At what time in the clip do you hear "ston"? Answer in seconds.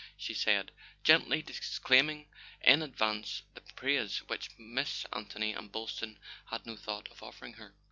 5.87-6.17